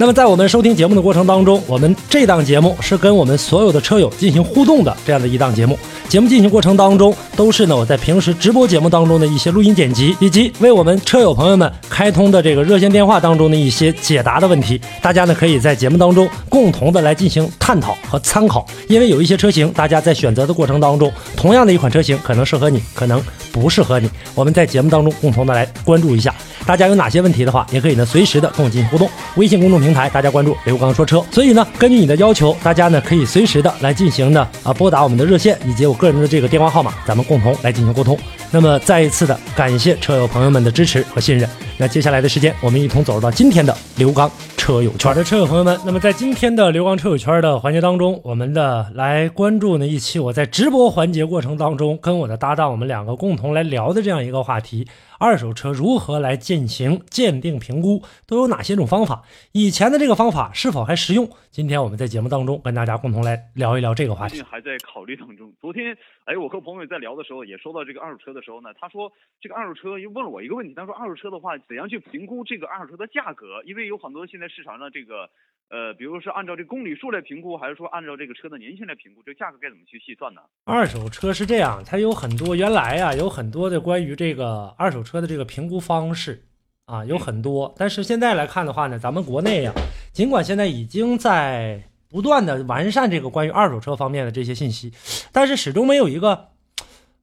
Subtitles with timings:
[0.00, 5.78] 那么在我们收听节目的过程当中，我们这档节目是跟我们所有的车友进行互动的这样的一档节目。
[6.08, 14.78] 节目进行过程当中，都是呢我在平时直播节目当中的一些录音剪辑，以及为我们车友朋友们开通的这个热线电话当中的一些解答的问题。
[15.00, 24.10] 大家呢可以在节目当中共同的来进行探讨和参考，因为有一些车型，大家在选择的过程当中，同样的一款车型可能适合你，可能不适合你。
[24.34, 26.34] 我们在节目当中共同的来关注一下。
[26.66, 29.08] 大家有哪些问题的话，也可以呢随时的跟我进行互动。
[29.36, 31.24] 微信公众平台大家关注刘刚说车。
[31.30, 38.18] 所以呢，根据你的要求，大家呢可以随时的来进行呢啊拨打我们的热线以及我个人的这个电话号码，咱们共同来进行沟通。
[38.50, 41.48] 那么再一次的感谢车友朋友们的支持和信任。
[41.80, 45.80] 那接下来的时间，我们一同走入到今天的刘刚车友圈的车友朋友们。
[45.82, 54.86] 那么在今天的刘刚车友圈的环节当中，我们的来关注呢一期我在直播环节过程当中跟我的搭档我们两个共同来聊的这样一个话题。
[55.18, 59.22] 二手车如何来进行鉴定评估，都有哪些种方法？
[59.52, 61.28] 以前的这个方法是否还实用？
[61.50, 64.40] 今天我们在节目当中跟大家共同来聊一聊这个话题。
[64.42, 65.52] 还在考虑当中。
[65.60, 65.94] 昨天，
[66.24, 73.62] 哎，我和朋友在聊的时候，也说到这个二手车的时候呢，他说这个二手车又问了我一个问题，他说二手车的话，怎样去评估这个二手车的价格？
[73.64, 75.30] 因为有很多现在市场上这个。
[75.72, 79.22] 呃，比如是按照这公里数来评估，还是说按照这个车的年限来评估？
[79.24, 80.40] 这价格该怎么去细算呢？
[80.64, 86.42] 二手车是这样，它有很多原来呀，有很多的关于这个二手车的这个评估方式
[86.86, 87.72] 啊，有很多。
[87.78, 89.72] 但是现在来看的话呢，咱们国内呀，
[90.12, 94.92] 尽管现在已经在不断的完善这个关于二手车方面的这些信息，
[95.32, 96.48] 但是始终没有一个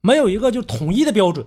[0.00, 1.46] 没有一个就统一的标准。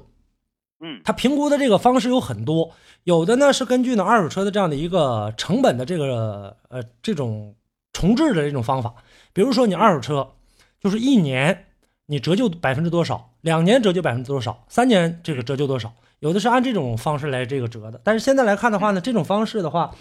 [0.84, 2.72] 嗯，它评估的这个方式有很多，
[3.04, 7.56] 有的呢是根据呢二手车的这样的一个成本的这个呃这种
[7.94, 8.96] 重置的这种方法，
[9.32, 10.32] 比如说你二手车
[10.80, 11.66] 就是一年
[12.08, 18.02] 你折旧百分之多少，两年折旧百分之多少，三年这个折旧多少，有的是按这种方式来这个折的。
[18.04, 19.94] 但是现在来看的话呢，这种方式的话，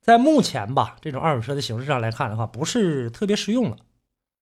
[0.00, 3.76] 在目前吧这种二手车的形式上来看的话，不是特别实用了，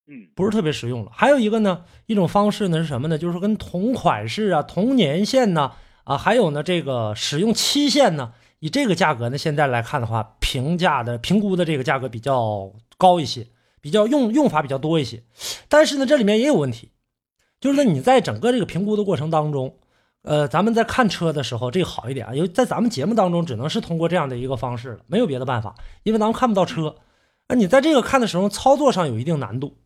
[0.08, 1.10] 嗯，不是特别实用了。
[1.14, 3.16] 还有一个呢，一种方式呢是什么呢？
[3.16, 5.62] 就是跟同款式啊、同年限呢。
[5.62, 5.78] 啊，
[6.14, 13.46] 还有呢，这个使用期限呢，以这个价格呢，现在来看的话，评价的评估的这个价格比较高一些，
[13.80, 15.22] 比较用用法比较多一些。
[15.68, 16.90] 但是呢，这里面也有问题，
[17.60, 19.78] 就是你在整个这个评估的过程当中，
[20.22, 26.94] 呃，咱们在看车的时候，这个好一点啊，因为在咱们节目当中，只能是通过这样的一个方式了，没有别的办法，因为咱们看不到车。
[27.48, 29.76] 那你在这个看的时候，操作上有一定难度。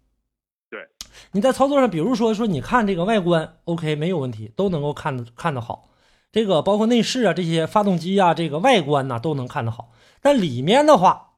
[0.70, 0.80] 对，
[1.32, 5.88] 你在操作上，比如说说你看这个外观，OK，没有问题，都能够看得看得好。
[6.32, 9.90] 这个包括内饰啊，这些发动机啊，这个外观呐，都能看得好。
[10.22, 11.30] 但里面的话，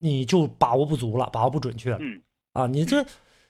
[0.00, 1.98] 你就把握不足了，把握不准确了。
[2.00, 2.20] 嗯，
[2.52, 3.04] 啊，你这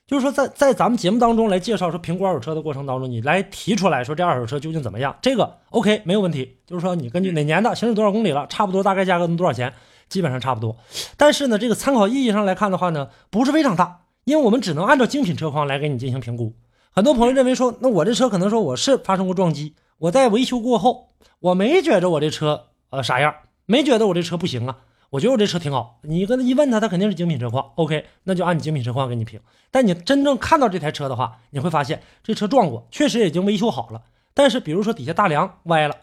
[0.05, 6.57] 就是说，在在咱们节目当中来介绍说评估二手车的过程当中，你来提出来说这二手车究竟怎么样，这个 OK 没有问题。
[6.67, 9.73] 就是说你根据哪年的，行驶多少公里了，差不多大概价格能多少钱，
[10.07, 10.77] 基本上差不多。
[11.17, 16.53] 但是呢，这个参考意义上来看的话呢，不是非常大，因为我们只能按照精品车况来给你进行评估。
[16.91, 19.73] 很多朋友认为说，那我这车可能说我是发生过撞击。
[19.97, 23.33] 我在维修过后，我没觉着我这车呃啥样，
[23.65, 24.77] 没觉得我这车不行啊，
[25.11, 25.99] 我觉得我这车挺好。
[26.03, 29.39] 你跟他一问他，他肯定是精品车况，OK，那就按你精品车况给你评。
[29.71, 34.03] 但你真正看到这台车的话，你会发现这车撞过，确实已经维修好了。
[34.33, 35.95] 但是比如说底下大梁歪了，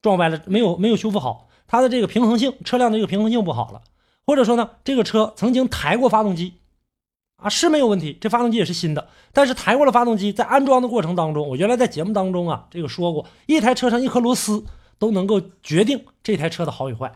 [0.00, 3.82] 撞歪了，没有没有修复好，它的这个平衡性，车辆的这个平衡性不好了，
[4.24, 6.59] 或者说呢，这个车曾经抬过发动机。
[7.42, 14.64] 啊，是没有问题，这发动机也是新的，但是抬过了发动机，在安装的过程当中，我原来在节目当中啊，这个说过，一台车上一颗螺丝
[14.98, 17.12] 都能够决定这台车的好与坏，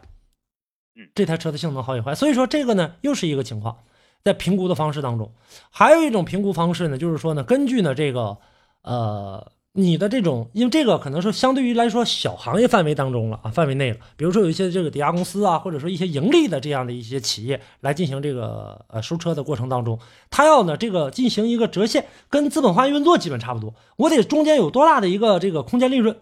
[0.96, 3.78] 嗯，这台车的性能好与坏，所以说这个呢又是一个情况，
[4.22, 5.32] 在评估的方式当中，
[5.70, 8.38] 还有一种评估方式呢，就是说呢，根据呢这个，
[8.82, 9.53] 呃。
[9.76, 13.96] 你的这种，因为这个可能是相对于来说小行业范围当中了啊，范围内了。
[14.16, 19.98] 比如说有一些这个抵押公司啊，或者说一些盈利的这样的一些企业来进行这个呃收车的过程当中，
[20.30, 23.74] 他要呢这个进行一个折现，跟资本化运作基本差不多。
[23.96, 26.16] 我得中间有多大的一个这个空间利润，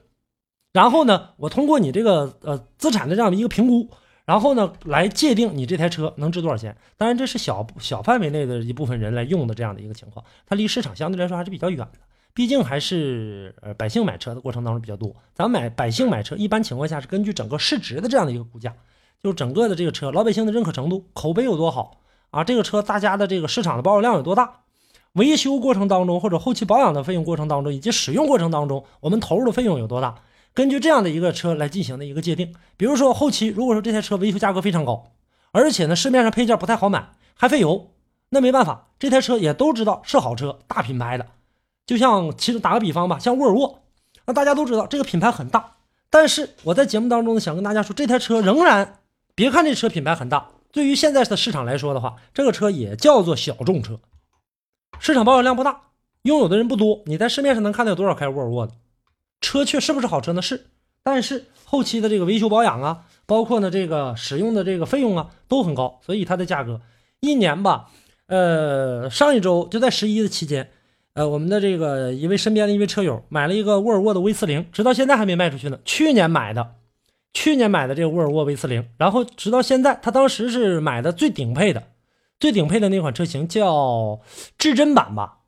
[0.72, 3.90] 然后呢，我通过你这个呃资产的这样的一个评估，
[4.24, 6.74] 然后呢来界定你这台车能值多少钱。
[6.96, 11.98] 当然这是小小范围内的一部分人来用的这样的一个情况，它离市场相对来说还是比较远的。
[12.34, 18.74] 毕竟还是呃百姓买车的过程当中比较多，咱买百姓买车一般情况下是根据整个市值的这样的一个估价，
[19.22, 22.00] 就是整个的这个车老百姓的认可程度、口碑有多好
[22.30, 24.60] 啊，这个车大家的这个市场的保有量有多大，
[25.12, 30.14] 维修过程当中或者后期保养的费用过程当中，以及使用过程当中我们投入的费用有多大，
[30.54, 32.54] 根据这样的一个车来进行的一个界定。
[32.78, 35.12] 比如说后期如果说这台车维修价格非常高，
[35.50, 37.90] 而且呢市面上配件不太好买，还费油，
[38.30, 41.26] 那没办法，这台车也都知道是好车，大品牌的，
[41.86, 43.82] 就像其实打个比方吧，像沃尔沃，
[44.26, 45.76] 那大家都知道这个品牌很大。
[46.08, 48.98] 但是我在节目当中呢，想跟大家说，这台车仍然，
[49.34, 53.98] 别看这车品牌很大，对于现在的市场来说的话，这个车也叫做小众车，
[55.00, 55.80] 市场保有量不大，
[56.22, 57.02] 拥有的人不多。
[57.06, 58.74] 你在市面上能看到有多少开沃尔沃的
[59.40, 59.64] 车？
[59.64, 60.42] 却是不是好车呢？
[60.42, 60.66] 是，
[61.02, 66.80] 但是后期的这个维修保养啊，包括呢这个使用的这个费用啊，都很高，所以它的价格
[67.20, 67.90] 一年吧，
[68.26, 70.70] 呃，上一周就在十一的期间。
[71.14, 75.78] 呃，我们的这个一位身边的一位车友买了一个沃尔沃的 V 四零，直到现在还没卖出去呢。
[75.84, 76.76] 去年买的，
[77.34, 81.82] 去年买的这个沃尔沃 V 四零，然后直到现在，他当时是买的最顶配的，
[82.40, 84.20] 最顶配的那款车型叫
[84.56, 85.40] 至臻版吧？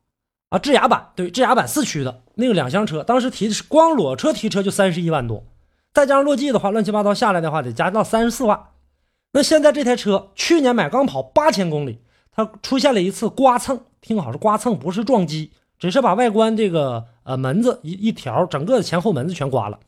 [0.51, 5.47] 啊，智雅版，对，智雅版四驱的那个两厢车，当时提的是光裸车提车就三十一万多，
[5.95, 8.67] 再加上落地的话，乱七八糟下来的话得加到三十四万。
[9.33, 12.01] 那现在这台车去年买刚跑八千公里。
[12.37, 19.79] 它出现了一次刮蹭，听好是刮蹭，不是撞击，只是把外观这个呃门子一一条，整个的前后门子全刮了，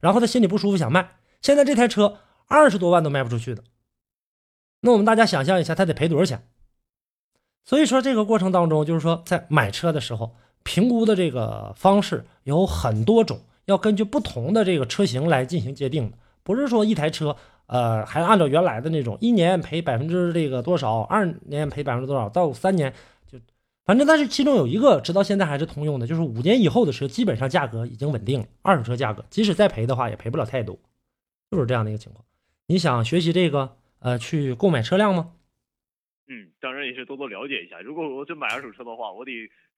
[0.00, 3.64] 然后他心里不舒服想卖，现在这台车二十多万都卖不出去的，
[4.80, 6.46] 那我们大家想象一下，他得赔多少钱？
[7.64, 17.36] 所以说这个过程当中，就是说在买车的时候，评估的这个方式有很多种，要根据不同的这个车型来进行界定的，不是说一台车。
[17.66, 22.92] 呃，还按照原来的那种，一年赔百分之这个多少，二年赔百分之多少，到三年
[23.26, 23.38] 就，
[23.86, 30.78] 反正但是其中有一个，直到现在还是通用的，就是五年以后的车，基本上价格已经稳定了，二手车价格，即使再赔的话，也赔不了太多，
[31.50, 32.22] 就是这样的一个情况。
[32.66, 35.32] 你想学习这个，呃，去购买车辆吗？
[36.28, 37.80] 嗯，当然也是多多了解一下。
[37.80, 39.32] 如果我真买二手车的话，我得。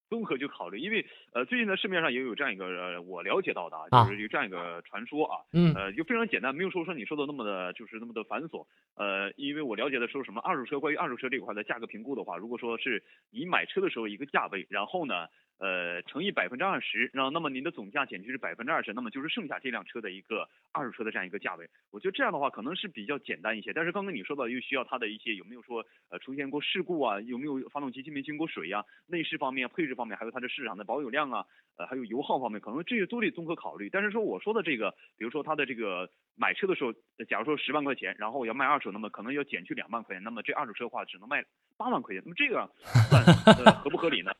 [0.08, 15.26] 综合去考虑，因为呃，最近呢市面上也有这样一个呃，我了解到的啊，就是有这样一个传说啊，嗯，呃，就非常简单，没有说说你说的那么的，就是那么的繁琐，呃，因为我了解的说什么二手车，关于二手车这块的价格评估的话，如果说是你买车的时候一个价位，然后呢。
[15.58, 21.66] 呃，乘以百分之二十，然后那么您的总价减去是百分之二十，那么就是剩下这辆车的一个二手车的这样一个价位。
[21.90, 23.72] 我觉得这样的话可能是比较简单一些。
[23.72, 31.44] 但是刚刚你说到又需要它的一些有没有说呃出现过事故啊，有没有发动机进没进过水呀，内饰方面、配置方面，还有它的市场的保有量啊，
[31.78, 33.88] 呃还有油耗方面，可能这些都得综合考虑。
[33.88, 36.92] 但是说我说的这个，比如说它的这个买车的时候，
[37.28, 41.42] 假如说十万块钱，然后我要卖二手，那么可能要减去两万块钱，那么这二手车的话只能卖
[41.78, 42.70] 八万块钱，那么这个
[43.08, 43.24] 算
[43.64, 44.30] 呃合不合理呢？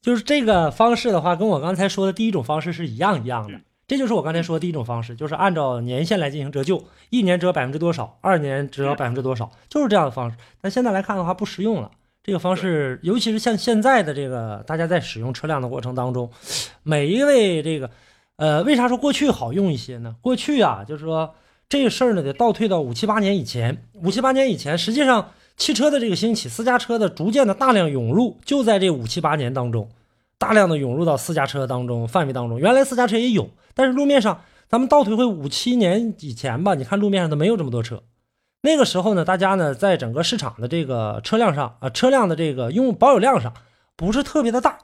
[0.00, 3.60] 就是这个方式的话，跟我刚才说的第一种方式是一样一样的。
[3.86, 10.36] 这就是我刚才说的第一种方式，就是按照年限来进行折旧，一年折百分之多少，二年折百分之多少，就是这样的方式。
[10.60, 11.90] 但现在来看的话，不实用了。
[12.22, 16.30] 这个方式，尤其是像现在的这个大家在使用车辆的过程当中，
[16.84, 17.90] 每一位这个，
[18.36, 20.14] 呃，为啥说过去好用一些呢？
[20.20, 21.34] 过去啊，就是说
[21.68, 23.82] 这个事儿呢，得倒退到五七八年以前。
[23.94, 25.30] 五七八年以前，实际上。
[25.60, 29.90] 汽车的这个兴起，私家车的逐渐的大量涌入，就在这五七八年当中，
[30.38, 32.58] 大量的涌入到私家车当中范围当中。
[32.58, 34.40] 原来私家车也有，但是路面上，
[34.70, 38.02] 咱们倒退回五七年以前吧，你看路面上都没有这么多车。
[38.62, 43.52] 那个时候呢，大家呢在整个市场的这个车辆上啊，车辆的这个用保有量上
[43.96, 44.78] 不是特别的大。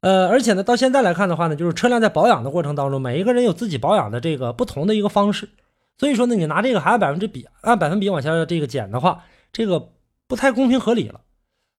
[0.00, 5.50] 呃，而且呢，到现在来看的话呢，就是车辆在保养的过程当中，每一个人有自己保养的这个不同的一个方式。
[5.96, 9.22] 所以说呢，你拿这个还按百分之比按百分比往下这个减的话。
[9.54, 9.92] 这个
[10.26, 11.20] 不太公平合理了。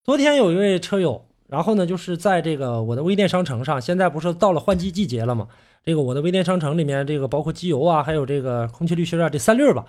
[0.02, 5.50] 昨天有一位车友，然后呢，就是在这个我的微店商城上，现在不是到了换季季节了吗？
[5.84, 9.86] 这个我的微店商城里面，这个包括机油啊，还有这个空气滤芯啊，这三滤吧。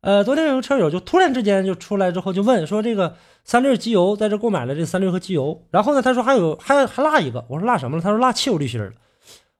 [0.00, 8.02] 呃，昨天有个车友就突然之间就出来之后就问说，这个三滤机油在这购买了这三滤和机油，然后呢，他说还有还还落一个，我说落什么了？
[8.02, 8.90] 他说落汽油滤芯了。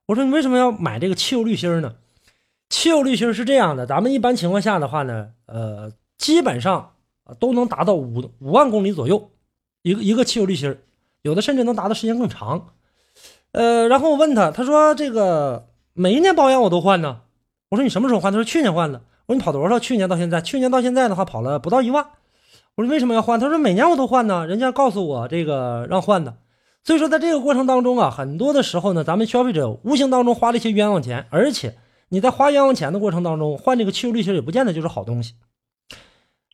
[0.06, 1.96] 我说你为什么要买这个汽油滤芯呢？
[2.70, 6.89] 汽油滤芯是这样的，咱们一般情况下的话呢，呃，基本上。
[7.38, 9.30] 都能达到五五万公里左右，
[9.82, 10.76] 一个一个汽油滤芯
[11.22, 12.68] 有的甚至能达到时间更长。
[13.52, 17.20] 呃，然后我问他，他说这个每一年保养我都换呢。
[17.68, 18.32] 我说你什么时候换？
[18.32, 19.02] 他说去年换的。
[19.26, 19.78] 我说你跑多少？
[19.78, 22.04] 去年到现在，去年到现在的话跑了不到一万。
[22.75, 23.38] 我说为什么要换？
[23.38, 26.37] 他说每年我都换呢，人家告诉我这个让换的。
[26.82, 31.76] 所以说在这个过程当中啊，很多的时候呢，咱们消费者无形当中花了一些冤枉钱，而且
[32.08, 35.34] 你在花冤枉钱的过程当中换这个汽油滤芯也不见得就是好东西。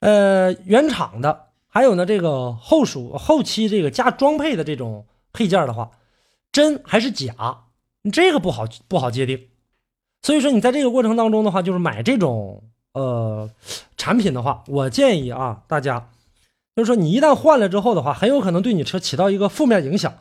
[0.06, 5.90] 呃，原厂的，还有呢，这个后属后期这个加装配的这种配件的话，
[6.52, 7.64] 真还是假，
[8.02, 9.48] 你这个不好不好界定。
[10.22, 13.50] 所以说，你在这个过程当中的话，就是买这种呃
[13.96, 16.08] 产品的话，我建议啊，大家
[16.76, 20.18] 就是说你一旦换了之后的话，很有可能对你车起到一个负面影响。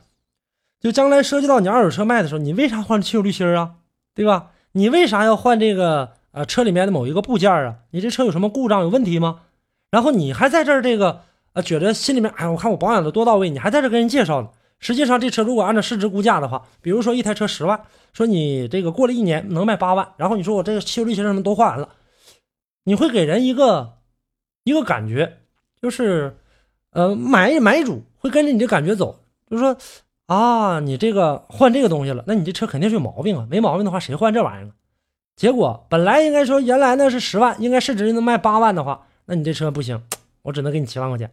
[0.79, 3.75] 就将来涉及到你二手车卖的时候，你为啥换汽油滤芯啊？
[4.15, 4.49] 对吧？
[4.71, 7.75] 你为啥要换这个呃车里面的某一个部件啊？
[7.91, 9.41] 你这车有什么故障有问题吗？
[9.95, 11.21] 然后你还在这儿这个
[11.53, 14.49] 呃觉得心里面哎，我看我保养的多到位，你还在这跟人介绍呢。
[14.77, 17.79] 实际上这车如果按照市值估价的话，比如说一台车十万，
[18.11, 21.87] 说你这个过了一年能卖八万，然后你说我这个汽油滤芯什么都换完了，
[22.83, 23.93] 你会给人一个
[24.65, 25.37] 一个感觉，
[25.81, 26.35] 就是
[26.91, 29.77] 呃买买主会跟着你的感觉走，就是说。
[30.27, 33.45] 啊，你这个换这个东西了，那你这车肯定是有毛病啊！
[33.47, 34.73] 没毛病的话，谁换这玩意儿？
[35.35, 40.03] 结果本来应该说原来那是十万，应该市值能卖八万的话，那你这车不行，
[40.43, 41.31] 我只能给你七万块钱，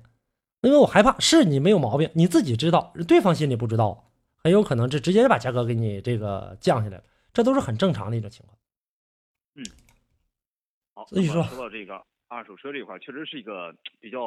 [0.63, 8.59] 因为我害怕是你没有毛病，你自己知道，对方心里不知道，很有可能这直接就把价格给你这个降下来了，这都是很正常的一种情况。
[9.57, 9.65] 嗯，
[10.95, 12.03] 好，所以说说到这个。
[12.29, 14.19] 二手车这块确实是一个比较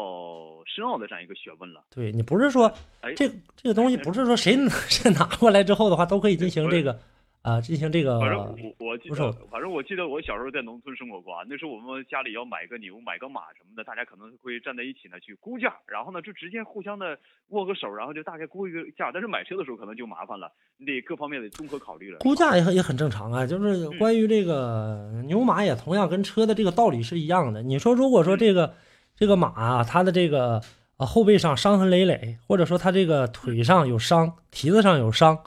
[0.68, 1.84] 深奥的这样一个学问了。
[1.90, 2.72] 对你不是说，
[3.16, 4.56] 这这个东西不是说谁
[4.88, 7.00] 谁拿过来之后的话都可以进行这个。
[7.46, 11.46] 啊，进行这个，反正我我记得，反正我记得我小时候在农村生活过啊。
[11.48, 17.16] 那时候我们家里要买个牛、买个马什么的，大家可能会站在一起呢去估价，然后呢就直接互相的
[17.50, 19.12] 握个手，然后就大概估一个价。
[19.12, 22.18] 但是买车的时候可能就麻烦了，你得各方面得综合考虑了。
[22.18, 27.62] 估价也很也很正常啊，就是关于这个牛马也同样跟车的这个道理是一样的。
[27.62, 28.74] 你说如果说这个
[29.16, 30.60] 这个马啊，它的这个
[30.98, 35.38] 啊后背上伤痕累累，或者说它这个腿上有伤、蹄子上有伤，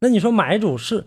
[0.00, 1.06] 那你说买主是？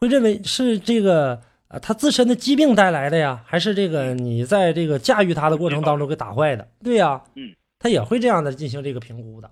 [0.00, 6.66] 会认为是这个呃，他自身的疾病带来的呀，还是这个你在这个驾驭他的过程当中给打坏的？
[6.82, 9.50] 对呀，嗯，他也会这样的进行这个评估的。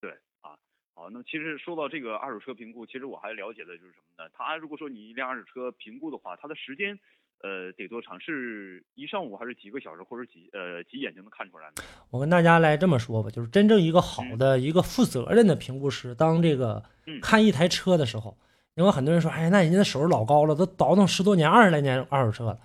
[0.00, 0.58] 对啊，
[0.92, 4.28] 好，那其实说到这个二手车评估，其实我还了解的就是什么呢？
[4.36, 6.98] 他如果说你一辆二手车评估的话，它的时间
[7.44, 8.18] 呃得多长？
[8.20, 11.84] 是一上午还是几个小时，或者几呃几眼就能看出来呢？
[12.10, 16.82] 我跟大家来这么说吧，就是真正一个好的一个负责任的评估师，当这个
[17.22, 18.36] 看一台车的时候。
[18.76, 22.58] 因为很多人说，哎，那人家的手老高了，都倒腾十多年、二十来年二手车了。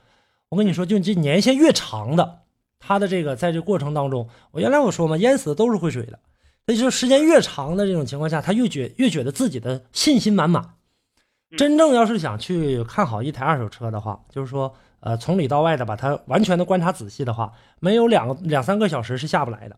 [0.49, 2.41] 我跟你说，就这年限越长的，
[2.79, 6.19] 他的这个在这过程当中，我原来我说嘛，淹死的都是会水的。
[6.65, 10.73] 那就是时间越长的这种情况下，他越觉越觉得自己的信心满满。
[11.57, 19.77] 真正要是想去看好一台二手车的话，就是说，呃，从里到外的把它完全的观察仔细的话，没有两两三个小时是下不来的。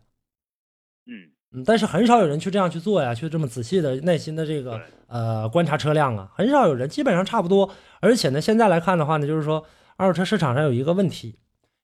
[1.06, 1.30] 嗯。
[1.54, 7.70] 嗯，但是很少有人去这样去做呀，去这么仔细的、耐心的这个呃观察车辆啊，很少有人，基本上差不多。
[8.00, 9.64] 而且呢，现在来看的话呢，就是说
[9.96, 11.36] 二手车市场上有一个问题，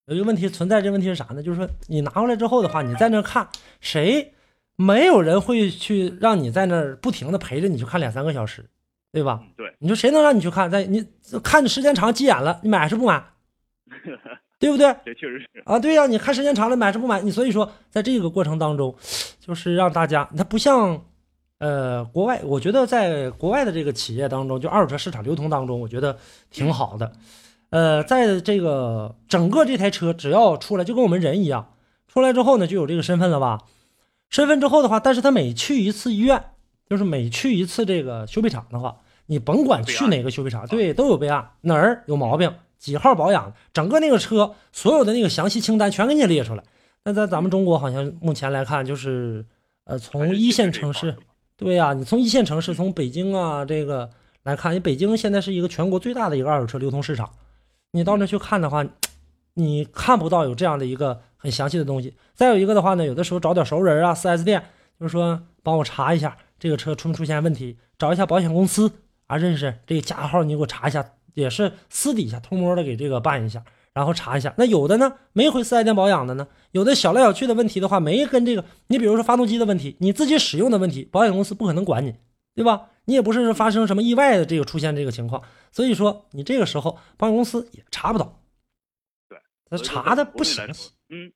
[0.07, 1.43] 有一个问题存在，这问题是啥呢？
[1.43, 3.49] 就是说你拿回来之后的话，你在那看，
[3.81, 4.35] 谁
[4.75, 8.69] 没有人会去让你在那儿不停的陪着你去看两三个小时，
[9.13, 9.41] 对吧？
[9.57, 10.69] 对，你说谁能让你去看？
[10.69, 11.07] 在你
[11.45, 13.23] 看的时间长急眼了，你买还是不买？
[14.61, 14.95] 对不对？
[15.07, 17.23] 这确实是啊，对呀，你看时间长了买是不买？
[17.23, 18.95] 你所以说，在这个过程当中，
[19.41, 21.03] 就是让大家，它不像，
[21.59, 26.19] 呃，国外，我觉得在国外的这个企业当中，就二手车市场流通当中，我觉得
[26.51, 27.11] 挺好的。
[27.71, 31.73] 呃，在这个整个这台车只要出来，就跟我们人一样，
[32.07, 33.61] 出来之后呢，就有这个身份了吧？
[34.29, 36.45] 身份之后的话，但是他每去一次医院，
[36.87, 42.53] 就是每去一次这个修配厂的话，你甭管去哪个修配厂，对，都有备案，哪儿有毛病。
[42.81, 46.65] 几号保养，整个那个车所有的那个详细清单全给你列出来。
[47.05, 49.45] 那在咱们中国好像目前来看，就是
[49.85, 51.15] 呃，从一线城市，
[51.57, 54.11] 对呀，你从一线城市，从北京啊这个
[54.43, 57.31] 来看，你北京现在是一个全国最大的一个二手车流通市场。
[57.93, 58.85] 你到那去看的话，
[59.55, 62.15] 你看不到有这样的一个很详细的东西。
[62.35, 64.63] 再有一个的话呢，有的时候找点熟人啊，4S 店，
[64.99, 68.91] 就是说帮我查一下这个车出没出现问题，找一下保险公司
[69.27, 71.13] 啊，认识这个加号，你给我查一下。
[71.35, 74.55] 也是私底下偷摸的给这个办一下，然后查一下。
[74.59, 82.15] 那有的呢，没回四 S 店保养的呢，有的小来小去的问题的话，没跟这个，你比如说发动机的问题，你自己使用的问题，保险公司不可能管你，
[82.55, 82.89] 对吧？
[83.07, 88.41] 你也不是发生什么意外的这个出现这个情况，所以说你这个时候保险公司也查不到，
[89.29, 91.33] 对，他查的不详细，嗯。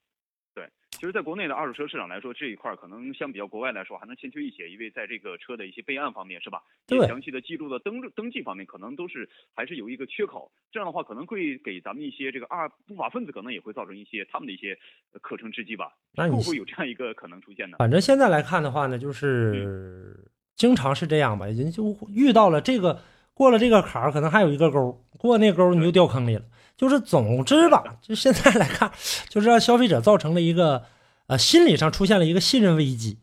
[0.95, 6.63] 其实，在国内的二手车市场来说，这一块可能相比较国外来说还能欠缺一些，因为在这个车的一些备案方面，是吧？
[6.87, 7.07] 对。
[7.07, 10.51] 详细的记录的登登记方面，可能都是还是有一个缺口。
[10.73, 14.79] 这样的话，可能会给咱们一些这个二不法分子，可能也会造成一些他们的一些
[15.21, 15.93] 可乘之机吧？
[16.15, 17.77] 那会不会有这样一个可能出现呢？
[17.79, 20.17] 反正现在来看的话呢，就是
[20.55, 23.01] 经常是这样吧，人就遇到了这个
[23.35, 26.43] 过了这个坎儿，可能还有一个沟，过那沟你就掉坑里了。
[26.77, 28.91] 就是总之吧，就现在来看，
[29.29, 30.83] 就是让消费者造成了一个，
[31.29, 33.19] 呃，心理上出现了一个信任危机，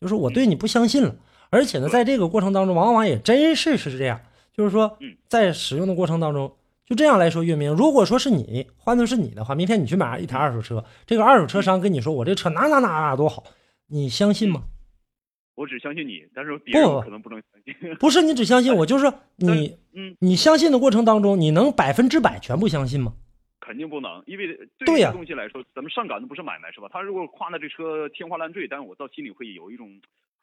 [0.00, 1.14] 就是我对你不相信了。
[1.50, 4.20] 而且呢，在这个过程当中，往往也真是是这样，
[4.56, 6.54] 就是说，在使用的过程当中，
[6.86, 13.42] 就这样来说，月明，如果说是你换做是你的话，明天你去买一台二手车，这个二手车商跟你说我这车哪哪哪哪多好，
[13.88, 14.62] 你相信吗？
[15.54, 17.94] 我只相信你，但是别人可能不能相信。
[18.00, 23.12] 不是你只相信我，就是说你嗯，你相信的过程当中，你能百分之百全部相信吗？
[23.60, 24.46] 肯定不能，因为
[24.78, 26.88] 对对呀于这个东西来说，咱们上赶的不是买卖，是吧？
[26.92, 29.88] 他如果夸的这车天花乱坠，但是我到心里会有一种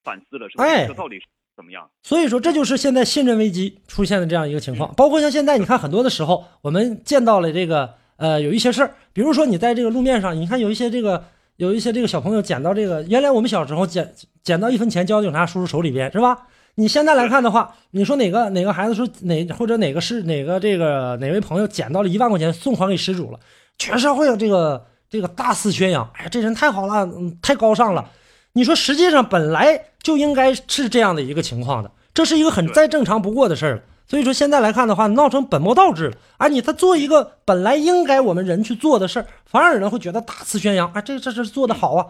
[0.03, 0.63] 反思了，是吧？
[0.63, 1.25] 哎这车到底是
[1.55, 1.89] 怎么样？
[2.01, 4.93] 所以说，这就是现在信任危机出现的这样一个情况。
[4.95, 11.25] 包括像现在，你看很多的时候，我们见到了这个呃有一些事儿，比如说你在这个路面上，你看有一些这个
[11.59, 16.47] 有一些这个小朋友捡到这个，原来我们小时候捡捡到一分钱交到警察叔叔手里边，是吧？
[16.75, 23.39] 你现在来看的话，你说哪个哪个孩子说哪或者哪个是哪个这个哪位朋友捡到了一万块钱送还给失主了，
[23.77, 28.09] 全社会有这个这个大肆宣扬，哎，这人太好了，嗯，太高尚了。
[28.53, 33.81] 你说实际上本来就应该是这样的一个情况的，这是一个很再正常不过的事儿了。
[34.09, 36.17] 所以说现在来看的话，闹成本末倒置了。
[36.37, 42.05] 啊，你他做一个本来应该我们人去做的事儿，反而呢会觉得大肆宣扬，啊，这这这做的好啊。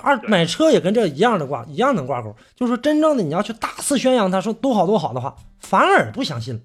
[0.00, 2.36] 二买车也跟这一样的挂，一样能挂钩。
[2.54, 6.60] 就是说真正的你要去大肆宣扬他说多好多好的话，反而不相信了。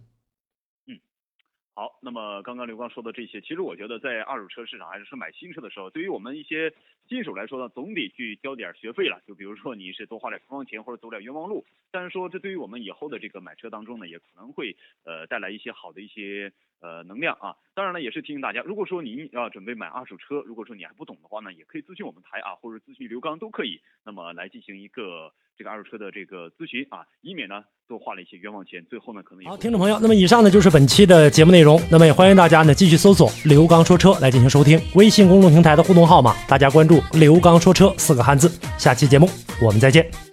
[1.75, 6.71] 好，那么刚刚刘刚说的这些，其实我觉得在二手车市场还是说买新车的时候，对于我们一些
[7.09, 9.19] 新手来说呢，总得去交点学费了。
[9.25, 17.55] 就比如说你是多花点冤枉钱或者走点冤枉路，但是说这对于我们以后的这个买车当中呢，也可能会呃带来一些好的一些呃能量啊。
[17.73, 23.81] 当然了，也是提醒大家，如果说您要准备买二手车，如果说你还不懂的话呢，也可以咨询我们台啊，或者咨询刘刚都可以。
[24.05, 27.55] 那么来进行一个这个二手车的这个咨询啊，以免呢
[27.87, 31.79] 多花了一些冤枉钱，最后呢可能也好，听众朋友，那么以上呢就是本期的节目内容。
[31.91, 34.81] 那么也欢迎大家呢继续搜索“刘刚说车”来进行收听。
[34.95, 38.49] 微信公众平台的互动号码，大家关注“刘刚说车”四个汉字。
[38.77, 39.29] 下期节目
[39.61, 40.32] 我们再见。